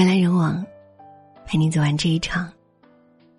[0.00, 0.64] 人来人往，
[1.44, 2.50] 陪你走完这一场。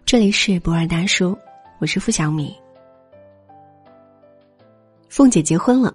[0.06, 1.36] 这里是博尔大叔，
[1.80, 2.56] 我是付小米。
[5.10, 5.92] 凤姐结婚了，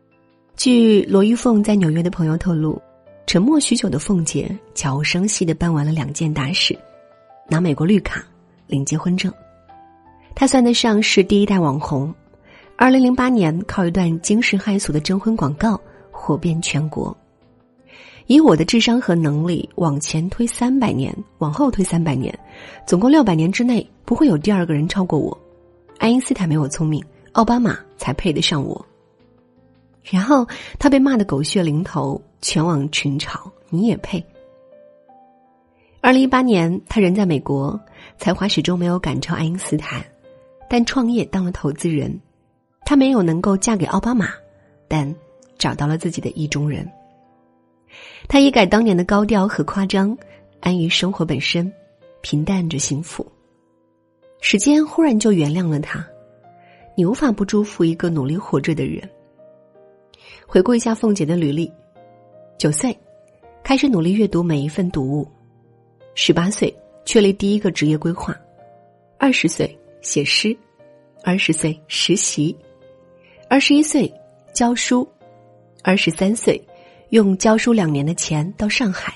[0.57, 2.83] 据罗玉凤在纽约的朋友透露，
[3.29, 6.77] 沉默许久的凤姐悄无声息的办完了两件大事：
[7.49, 8.21] 拿美国绿卡，
[8.67, 9.33] 领结婚证。
[10.35, 12.13] 她算得上是第一代网红。
[12.77, 15.81] 二零零八年，靠一段惊世骇俗的征婚广告
[16.11, 17.17] 火遍全国。
[18.27, 22.37] 以我的智商和能力往前推三百年，往后推三百年，
[22.87, 25.37] 总共六百年之内不会有第二个人超过我。
[25.99, 28.85] 爱因斯坦没我聪明，奥巴马才配得上我。
[30.03, 30.47] 然后
[30.79, 33.39] 他被骂得狗血淋头，全网群嘲
[33.71, 34.25] ：“你也配？”
[36.01, 37.79] 二零一八年，他人在美国，
[38.19, 40.05] 才华始终没有赶超爱因斯坦，
[40.69, 42.21] 但创业当了投资人。
[42.85, 44.31] 他没有能够嫁给奥巴马，
[44.87, 45.13] 但
[45.59, 46.89] 找到了自己的意中人。
[48.29, 50.17] 他一改当年的高调和夸张，
[50.61, 51.73] 安于生活本身，
[52.21, 53.27] 平淡着幸福。
[54.41, 56.07] 时间忽然就原谅了他，
[56.97, 59.09] 你无法不祝福一个努力活着的人。
[60.47, 61.73] 回顾一下凤姐的履历：
[62.59, 62.97] 九岁
[63.63, 65.27] 开始努力阅读每一份读物，
[66.15, 68.39] 十八岁确立第一个职业规划，
[69.19, 70.57] 二十岁写诗，
[71.25, 72.57] 二十岁实习，
[73.49, 74.13] 二十一岁
[74.53, 75.09] 教书，
[75.83, 76.61] 二十三岁。
[77.11, 79.15] 用教书两年的钱到上海。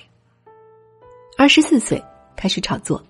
[1.37, 2.03] 二十四岁
[2.37, 3.03] 开始炒作，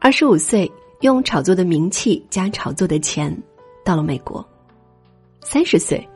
[0.00, 0.70] 二十五岁
[1.02, 3.36] 用炒作的名气加炒作的钱
[3.84, 4.44] 到了美国。
[5.40, 6.06] 三十岁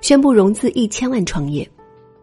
[0.00, 1.68] 宣布融资一千万创业，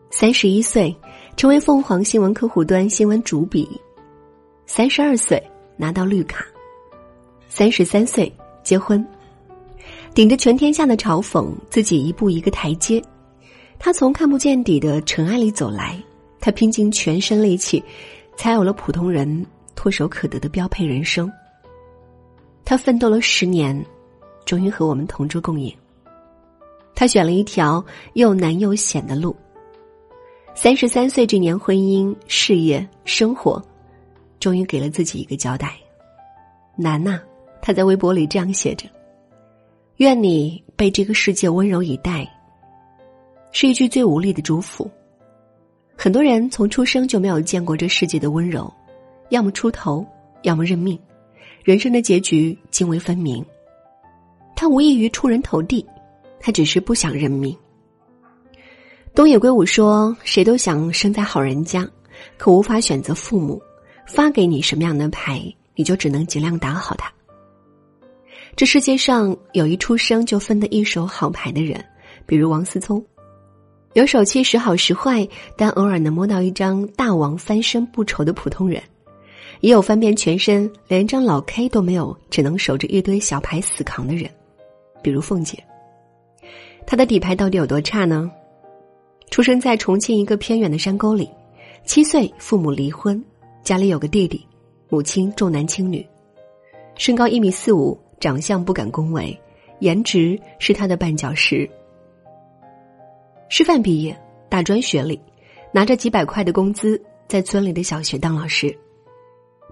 [0.09, 0.95] 三十一岁
[1.37, 3.79] 成为凤凰新闻客户端新闻主笔，
[4.65, 5.41] 三十二岁
[5.77, 6.43] 拿到绿卡，
[7.47, 8.31] 三十三岁
[8.63, 9.05] 结婚，
[10.15, 13.03] 顶着全天下的嘲讽，自己一步一个台阶。
[13.83, 15.99] 他从看不见底的尘埃里走来，
[16.39, 17.83] 他拼尽全身力气，
[18.37, 19.43] 才有了普通人
[19.75, 21.29] 唾手可得的标配人生。
[22.63, 23.83] 他奋斗了十年，
[24.45, 25.75] 终于和我们同桌共饮。
[26.93, 27.83] 他选了一条
[28.13, 29.35] 又难又险的路。
[30.53, 33.59] 三十三岁这年，婚姻、事业、生活，
[34.39, 35.73] 终于给了自己一个交代。
[36.75, 37.19] 难呐！
[37.63, 38.87] 他在微博里这样写着
[39.97, 42.31] ：“愿你被这个世界温柔以待。”
[43.51, 44.89] 是一句最无力的祝福。
[45.95, 48.73] 很多人从出生就没有见过这世界的温柔，
[49.29, 50.05] 要么出头，
[50.41, 50.99] 要么认命，
[51.63, 53.45] 人生的结局泾渭分明。
[54.55, 55.85] 他无异于出人头地，
[56.39, 57.55] 他只是不想认命。
[59.13, 61.87] 东野圭吾说：“谁都想生在好人家，
[62.37, 63.61] 可无法选择父母
[64.07, 65.43] 发给你什么样的牌，
[65.75, 67.11] 你就只能尽量打好它。”
[68.55, 71.83] 这世界上有一出生就分得一手好牌的人，
[72.25, 73.03] 比如王思聪。
[73.93, 78.81] 有手气时好时坏，但偶尔能摸到一张大王翻身不愁的普通人，
[79.59, 84.29] 也有翻遍全身连张老 K 都没有，只能守着一堆小牌死扛的人，
[85.01, 85.61] 比如凤姐。
[86.87, 88.31] 她的底牌到底有多差呢？
[89.29, 91.29] 出生在重庆一个偏远的山沟里，
[91.83, 93.21] 七岁父母离婚，
[93.61, 94.45] 家里有个弟弟，
[94.87, 96.05] 母亲重男轻女，
[96.95, 99.37] 身高一米四五，长相不敢恭维，
[99.79, 101.69] 颜值是他的绊脚石。
[103.51, 104.17] 师范毕业，
[104.47, 105.19] 大专学历，
[105.73, 108.73] 拿着几百块的工资，在村里的小学当老师。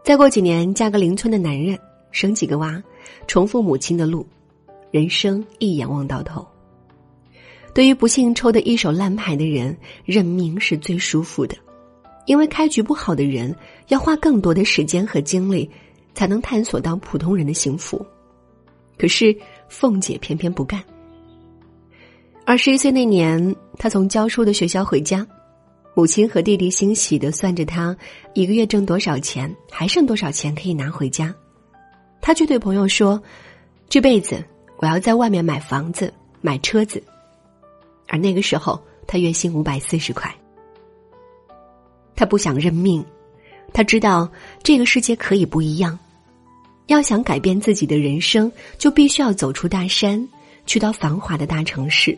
[0.03, 1.79] 再过几年，嫁个邻村的男人，
[2.11, 2.83] 生几个娃，
[3.25, 4.27] 重复母亲的路，
[4.91, 6.45] 人生一眼望到头。
[7.73, 11.55] 对于不幸抽的一手烂牌的人，认命是最舒服的，
[12.25, 13.55] 因为开局不好的人
[13.87, 15.69] 要花更多的时间和精力，
[16.13, 18.05] 才能探索到普通人的幸福。
[18.97, 19.33] 可是
[19.69, 20.83] 凤姐偏偏不干。
[22.45, 25.25] 二十一岁那年，他从教书的学校回家，
[25.93, 27.95] 母亲和弟弟欣喜的算着他
[28.33, 31.33] 一个月挣多少钱，还剩多少钱可以拿回家。
[32.21, 33.21] 他却对朋友说
[33.87, 34.43] ：“这辈子
[34.77, 36.11] 我要在外面买房子、
[36.41, 37.01] 买车子。”
[38.09, 40.33] 而那个时候，他月薪五百四十块。
[42.15, 43.05] 他不想认命，
[43.71, 44.27] 他知道
[44.63, 45.97] 这个世界可以不一样。
[46.87, 50.27] 要想改变自己的人生，就必须要走出大山，
[50.65, 52.17] 去到繁华的大城市。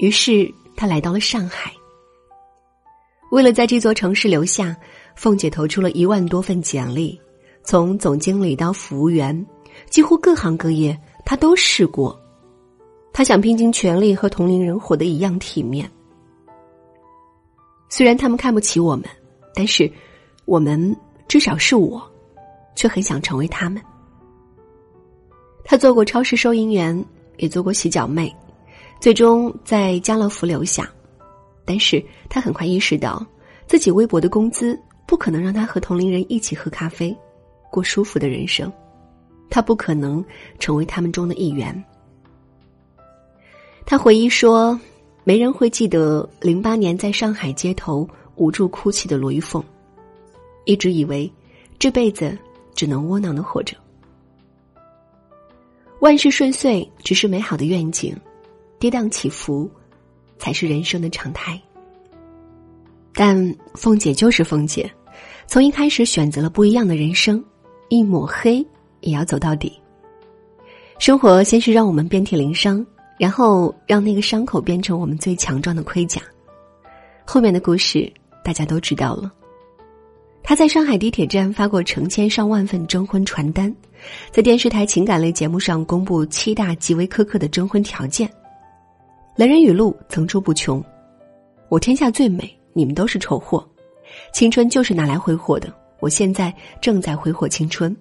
[0.00, 1.70] 于是他来到了上海。
[3.30, 4.74] 为了在这座城市留下，
[5.14, 7.20] 凤姐投出了一万多份简历，
[7.62, 9.46] 从总经理到服务员，
[9.90, 12.18] 几乎各行各业她都试过。
[13.12, 15.88] 她想拼尽全力和同龄人活得一样体面。
[17.90, 19.04] 虽然他们看不起我们，
[19.54, 19.90] 但是
[20.46, 20.96] 我们
[21.28, 22.02] 至少是我，
[22.74, 23.82] 却很想成为他们。
[25.62, 27.04] 她做过超市收银员，
[27.36, 28.34] 也做过洗脚妹。
[29.00, 30.88] 最终在家乐福留下，
[31.64, 33.24] 但是他很快意识到，
[33.66, 37.16] 自己微薄的工资不可能让他和同龄人一起喝咖啡，
[37.70, 38.70] 过舒服的人生。
[39.48, 40.24] 他不可能
[40.58, 41.84] 成为他们中的一员。
[43.86, 44.78] 他回忆说
[45.24, 49.64] ：“没人会记得零八年在上海街头无助哭泣的罗玉凤，
[50.66, 51.28] 一直以为
[51.78, 52.36] 这辈子
[52.74, 53.74] 只能窝囊的活着。
[55.98, 58.16] 万事顺遂只是美好的愿景，
[58.80, 59.70] 跌宕起伏
[60.38, 61.56] 才是人生的常态。
[63.14, 64.90] 但凤姐就是凤姐，
[65.46, 67.44] 从一开始选择了不一样的人生，
[67.88, 68.66] 一抹黑。”
[69.02, 69.72] 也要走到底。
[70.98, 72.84] 生活先是让我们遍体鳞伤，
[73.18, 76.20] 然后让那个伤口变成我们最强壮的盔甲。
[77.24, 78.12] 后面的故事
[78.44, 79.32] 大家都知道了。
[80.42, 83.74] 他在上海地铁站发过成千上万份征婚传单，
[84.30, 88.30] 在电视台情感类节目上公布七大极为苛刻的征婚条件。
[89.36, 90.84] 来人语录层出不穷
[91.70, 93.66] ：“我天下最美，你们都是丑货。
[94.32, 97.96] 青春就是拿来挥霍的，我现在正在挥霍青春。”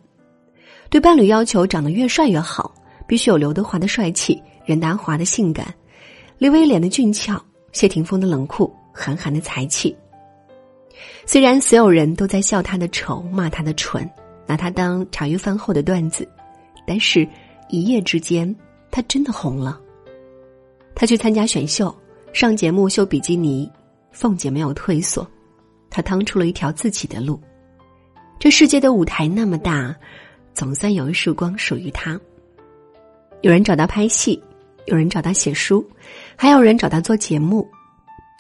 [0.90, 2.74] 对伴侣要求长得越帅越好，
[3.08, 5.74] 必须有刘德华的帅气、任达华的性感、
[6.38, 7.40] 刘威廉的俊俏、
[7.72, 9.96] 谢霆锋的冷酷、韩寒的才气。
[11.26, 14.10] 虽然所有人都在笑他的丑、骂他的蠢，
[14.48, 16.28] 拿他当茶余饭后的段子，
[16.88, 17.26] 但是，
[17.70, 18.54] 一夜之间，
[18.90, 19.80] 他真的红了。
[20.96, 21.96] 他去参加选秀，
[22.34, 23.70] 上节目秀比基尼，
[24.12, 25.28] 凤姐没有退缩，
[25.90, 27.40] 她趟出了一条自己的路。
[28.38, 29.96] 这世界的舞台那么大。
[30.52, 32.20] 总算有一束光属于他。
[33.42, 34.44] 有人找他拍戏，
[34.88, 35.88] 有人找他写书，
[36.36, 37.66] 还有人找他做节目。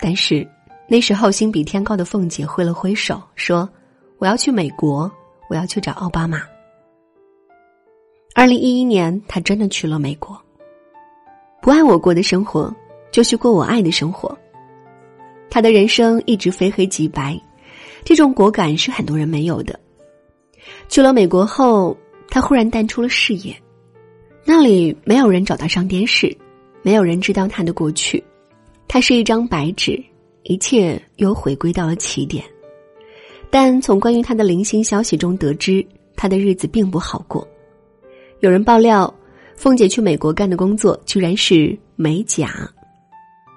[0.01, 0.45] 但是
[0.89, 3.69] 那时候心比天高的凤姐挥了挥手，说
[4.19, 5.09] ：“我要去美国，
[5.49, 6.41] 我要去找奥巴马。”
[8.35, 10.37] 二零一一年，他真的去了美国。
[11.61, 12.73] 不爱我过的生活，
[13.11, 14.37] 就去过我爱的生活。
[15.49, 17.39] 他的人生一直非黑即白，
[18.03, 19.79] 这种果敢是很多人没有的。
[20.87, 21.97] 去了美国后。
[22.31, 23.55] 他忽然淡出了视野，
[24.45, 26.37] 那里没有人找他上电视，
[26.83, 28.23] 没有人知道他的过去，
[28.87, 29.99] 他是一张白纸，
[30.43, 32.45] 一切又回归到了起点。
[33.49, 35.83] 但从关于他的零星消息中得知，
[36.15, 37.47] 他的日子并不好过。
[38.41, 39.11] 有人爆料，
[39.59, 42.49] 凤姐去美国干的工作居然是美甲。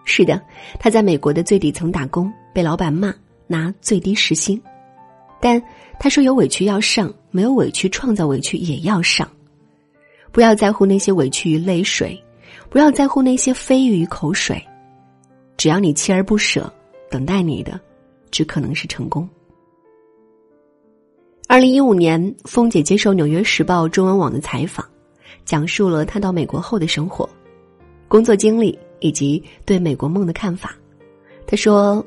[0.05, 0.43] 是的，
[0.81, 3.15] 她在美国的最底层打工，被老板骂，
[3.47, 4.61] 拿最低时薪。
[5.41, 5.63] 但
[6.01, 9.31] 她说：“有委屈要上，没有委屈创造委屈也要上。
[10.33, 12.21] 不要在乎那些委屈与泪水，
[12.69, 14.61] 不要在乎那些蜚语与口水。
[15.57, 16.69] 只要你锲而不舍，
[17.13, 17.81] 等待你的，
[18.33, 19.29] 只可能是成功。”
[21.47, 24.85] 二零一五年，凤姐接受《纽约时报》中文网的采访，
[25.45, 27.29] 讲述了他到美国后的生活、
[28.09, 30.75] 工作经历以及对美国梦的看法。
[31.47, 32.05] 他说。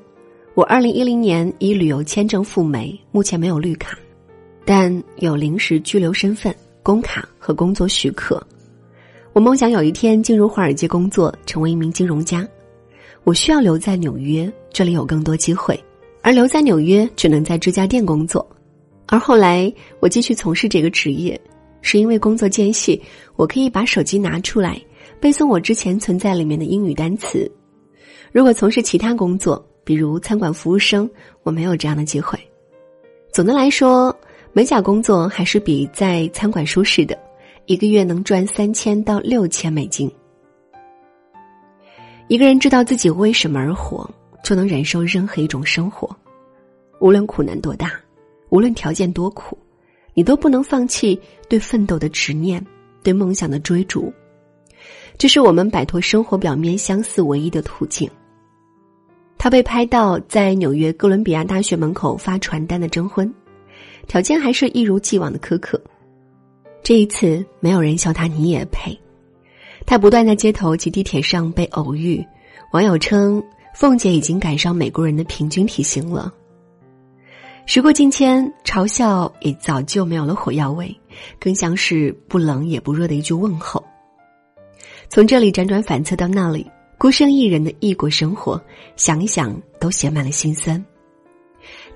[0.56, 4.00] 我二零一零年以旅游签证赴美，目前没有绿卡，
[4.64, 8.42] 但有临时居留身份、工卡和工作许可。
[9.34, 12.48] 我梦想有一天进入华尔街工作，成为一名金融家。
[13.26, 15.78] 我需要留在纽约，这里有更多机会，
[16.22, 18.48] 而留在纽约只能在这家店工作。
[19.08, 21.38] 而后来我继续从事这个职业，
[21.88, 23.00] 是因为工作间隙，
[23.36, 24.82] 我可以把手机拿出来
[25.22, 27.50] 背诵我之前存在里面的英语单词。
[28.32, 31.08] 如果从事其他工作，比如餐馆服务生，
[31.44, 32.40] 我没有这样的机会。
[33.32, 34.14] 总的来说，
[34.52, 37.16] 美甲工作还是比在餐馆舒适的，
[37.68, 40.12] 一个月能赚三千到六千美金。
[42.28, 44.10] 一个人知道自己为什么而活，
[44.44, 46.10] 就能忍受任何一种生活，
[47.00, 47.92] 无论苦难多大，
[48.50, 49.56] 无论条件多苦，
[50.16, 52.66] 你都不能放弃对奋斗的执念，
[53.04, 54.12] 对梦想的追逐。
[55.18, 58.10] 这是我们摆脱生活表面相似唯一的途径。
[59.38, 63.32] 他被拍到在纽约哥伦比亚大学门口发传单的征婚，
[64.08, 65.80] 条件还是一如既往的苛刻。
[66.82, 68.98] 这一次，没有人笑他你也配。
[69.86, 72.26] 他不断在街头及地铁上被偶遇，
[72.72, 73.44] 网友称
[73.76, 76.34] 凤姐已经赶上美国人的平均体型了。
[77.66, 80.96] 时过境迁，嘲笑也早就没有了火药味，
[81.40, 83.84] 更像是不冷也不热的一句问候。
[85.10, 86.66] 从这里辗转反侧到那里。
[86.98, 88.60] 孤身一人的异国生活，
[88.96, 90.84] 想一想都写满了心酸。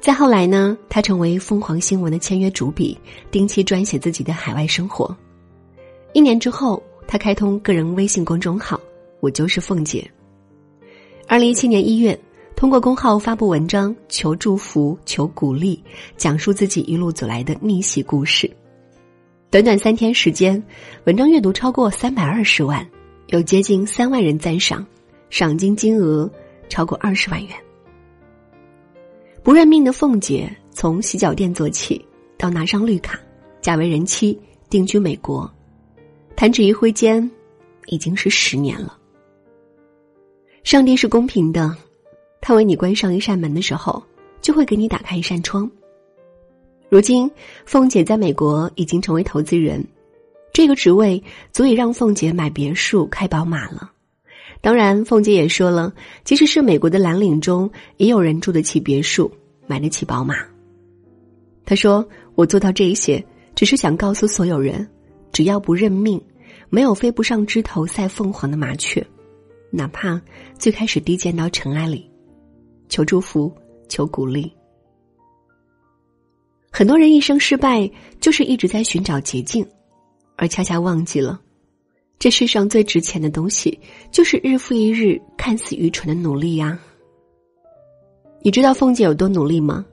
[0.02, 3.00] 再后来呢，他成为凤凰新闻的签约主笔，
[3.32, 5.16] 定期撰写自己的海外生活。
[6.12, 8.78] 一年之后，他开通个人微信公众号
[9.22, 10.06] “我就是凤姐”。
[11.30, 12.20] 二零一七年一月，
[12.56, 15.82] 通过公号发布文章求祝福、求鼓励，
[16.18, 18.50] 讲述自己一路走来的逆袭故事。
[19.50, 20.62] 短短三天时间，
[21.06, 22.86] 文章阅读超过三百二十万。
[23.28, 24.86] 有接近三万人赞赏，
[25.30, 26.28] 赏金金额
[26.68, 27.56] 超过二十万元。
[29.44, 32.04] 不认命的凤姐从洗脚店做起，
[32.38, 33.20] 到拿上绿卡，
[33.62, 34.36] 嫁为人妻，
[34.68, 35.48] 定居美国，
[36.36, 37.30] 弹指一挥间，
[37.86, 38.98] 已经是十年了。
[40.64, 41.76] 上帝是公平的，
[42.42, 44.04] 他为你关上一扇门的时候，
[44.42, 45.70] 就会给你打开一扇窗。
[46.90, 47.30] 如今，
[47.66, 49.86] 凤姐在美国已经成为投资人，
[50.52, 53.92] 这个职位足以让凤姐买别墅、开宝马了。
[54.62, 55.94] 当然，凤姐也说了，
[56.24, 59.32] 即使是美国的蓝领中，也有人住得起别墅，
[59.68, 60.36] 买得起宝马。
[61.64, 64.86] 她说：“我做到这些，只是想告诉所有人，
[65.32, 66.20] 只要不认命，
[66.70, 69.06] 没有飞不上枝头赛凤凰的麻雀。”
[69.72, 70.20] 哪怕
[70.58, 72.09] 最开始低贱到尘埃里，
[72.90, 73.50] 求祝福，
[73.88, 74.52] 求鼓励。
[76.72, 79.66] 很多人一生失败，就是一直在寻找捷径，
[80.36, 81.40] 而恰恰忘记了，
[82.18, 83.80] 这世上最值钱的东西，
[84.12, 86.78] 就是日复一日看似愚蠢的努力呀。
[88.42, 89.86] 你知道凤姐有多努力吗？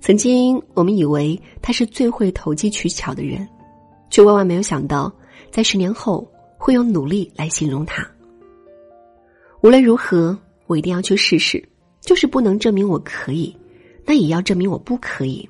[0.00, 3.48] 曾经我们以为她是最会投机取巧的人，
[4.10, 5.10] 却万万没有想到，
[5.50, 8.06] 在十年后会用努力来形容她。
[9.62, 10.36] 无论如何，
[10.66, 11.62] 我一定要去试试。
[12.02, 13.56] 就是不能证明我可以，
[14.04, 15.48] 那也要证明我不可以。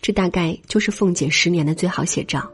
[0.00, 2.50] 这大概就是凤姐十年的最好写照。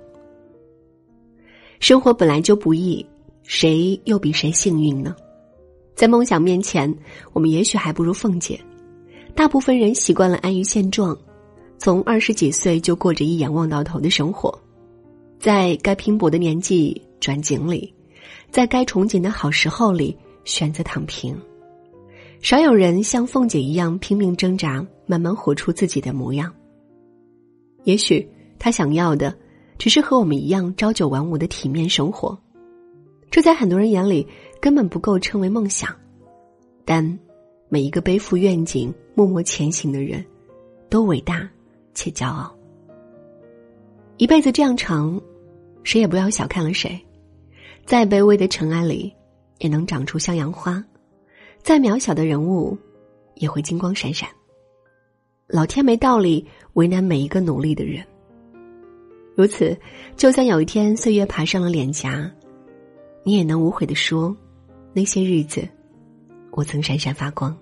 [1.78, 3.04] 生活本来就不易，
[3.42, 5.16] 谁又比谁幸运呢？
[5.94, 6.92] 在梦想面前，
[7.32, 8.60] 我们也许还不如凤姐。
[9.34, 11.16] 大部分人习惯了安于现状，
[11.78, 14.52] 从二十几岁就过着一眼望到头的生活，
[15.38, 17.94] 在该拼搏的年纪转井里，
[18.50, 20.16] 在该憧憬的好时候里。
[20.46, 21.38] 选择躺平，
[22.42, 26.50] 少有人像凤姐一样拼命挣扎，慢慢活出自己的模样。
[27.84, 28.26] 也许
[28.58, 29.36] 她想要的，
[29.76, 32.38] 只是和我们一样朝九晚五的体面生活，
[33.30, 34.26] 这在很多人眼里
[34.58, 35.94] 根本不够称为梦想。
[36.86, 37.18] 但
[37.68, 40.24] 每一个背负愿景、默默前行的人，
[40.88, 41.48] 都伟大
[41.92, 42.50] 且骄傲。
[44.16, 45.20] 一辈子这样长，
[45.84, 46.98] 谁也不要小看了谁，
[47.84, 49.12] 再卑微的尘埃里。
[49.58, 50.82] 也能长出向阳花，
[51.62, 52.76] 再渺小的人物，
[53.34, 54.28] 也会金光闪闪。
[55.46, 58.04] 老天没道理为难每一个努力的人。
[59.36, 59.76] 如此，
[60.16, 62.30] 就算有一天岁月爬上了脸颊，
[63.24, 64.36] 你也能无悔的说，
[64.92, 65.66] 那些日子，
[66.50, 67.56] 我曾闪闪发光。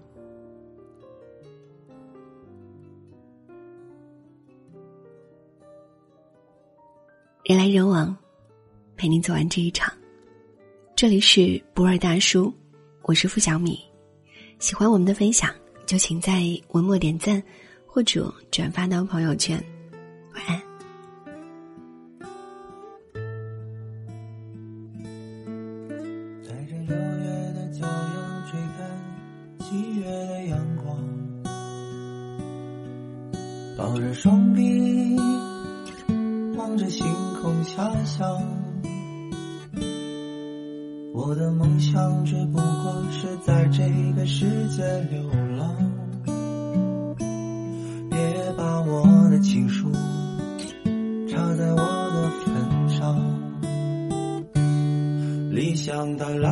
[7.44, 8.14] 人来人往，
[8.96, 9.90] 陪您走完这一场。
[10.94, 12.52] 这里是不二大叔，
[13.02, 13.87] 我是付小米。
[14.58, 15.50] 喜欢我们的分享，
[15.86, 17.42] 就请在文末点赞
[17.86, 19.56] 或者转发到朋友圈。
[20.34, 20.60] 晚安。
[26.42, 27.24] 在这六月
[27.54, 28.80] 的骄阳追赶
[29.60, 30.98] 七月的阳光，
[33.76, 35.16] 抱着双臂
[36.56, 37.06] 望着星
[37.40, 38.67] 空遐想。
[41.20, 43.82] 我的梦想只不过是在这
[44.14, 45.20] 个世界流
[45.56, 45.74] 浪，
[48.08, 48.16] 别
[48.56, 49.90] 把我的情书
[51.28, 53.18] 插在我的坟上。
[55.50, 56.48] 理想带来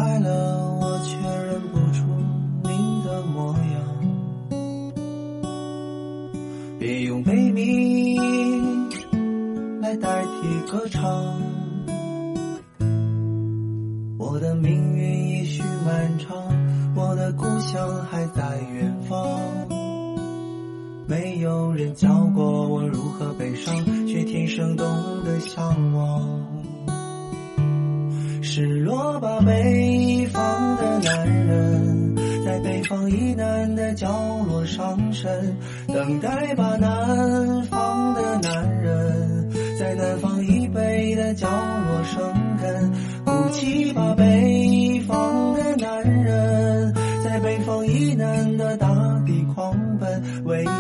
[35.89, 42.93] 等待吧，南方的男人，在南方以北的角落生根。
[43.25, 48.89] 哭泣吧，北方的男人，在北方以南的大
[49.27, 50.09] 地狂奔；
[50.45, 50.71] 微笑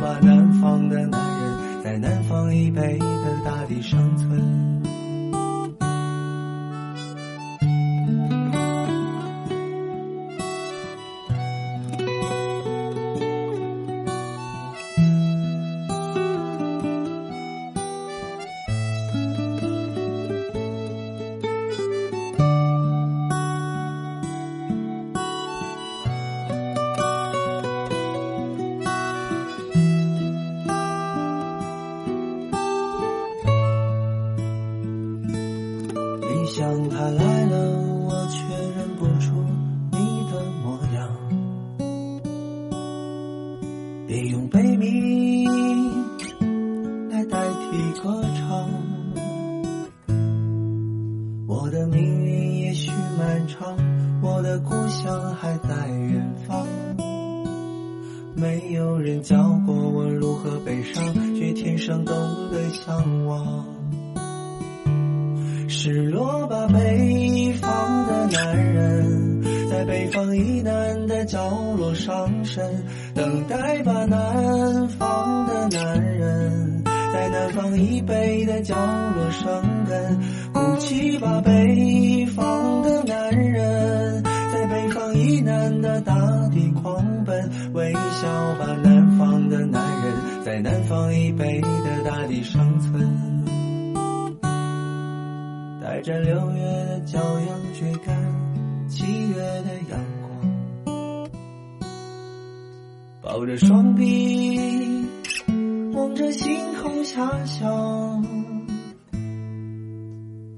[0.00, 3.06] 吧，南方的男人，在南方以北的
[3.44, 4.71] 大地生存。
[59.02, 61.04] 人教过我如何悲伤，
[61.34, 62.14] 却天生懂
[62.50, 63.66] 得向往。
[65.68, 72.64] 失落吧，北方的男人，在北方以南的角落伤神；
[73.14, 80.16] 等待吧，南方的男人，在南方以北的角落生根；
[80.52, 84.22] 哭泣吧，北方的男人，
[85.12, 86.14] 在北方以南的大
[86.48, 87.36] 地狂奔；
[87.74, 88.00] 微笑
[88.58, 93.42] 吧，南方的男人，在南方以北的大地生存。
[95.82, 97.46] 带着六月的骄阳
[97.78, 98.16] 追赶
[98.88, 100.00] 七月的阳
[100.84, 101.28] 光，
[103.20, 104.58] 抱着双臂
[105.92, 108.51] 望着星空遐想。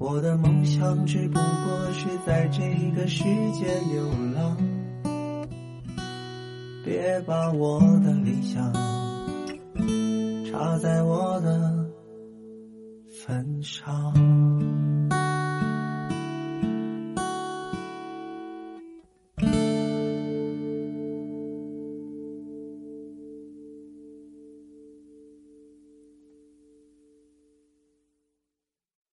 [0.07, 2.61] 我的梦想只不过是在这
[2.95, 4.55] 个世界流浪，
[6.83, 8.71] 别把我的理想
[10.45, 11.89] 插在我的
[13.09, 14.44] 坟上。